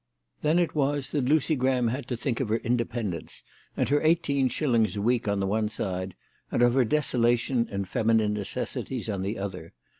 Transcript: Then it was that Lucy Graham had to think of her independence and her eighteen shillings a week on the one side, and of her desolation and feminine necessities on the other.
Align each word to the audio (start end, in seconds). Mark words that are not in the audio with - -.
Then 0.41 0.57
it 0.57 0.73
was 0.73 1.11
that 1.11 1.25
Lucy 1.25 1.55
Graham 1.55 1.89
had 1.89 2.07
to 2.07 2.17
think 2.17 2.39
of 2.39 2.49
her 2.49 2.57
independence 2.57 3.43
and 3.77 3.87
her 3.89 4.01
eighteen 4.01 4.47
shillings 4.49 4.95
a 4.95 5.01
week 5.03 5.27
on 5.27 5.39
the 5.39 5.45
one 5.45 5.69
side, 5.69 6.15
and 6.51 6.63
of 6.63 6.73
her 6.73 6.83
desolation 6.85 7.67
and 7.71 7.87
feminine 7.87 8.33
necessities 8.33 9.07
on 9.09 9.21
the 9.21 9.37
other. 9.37 9.73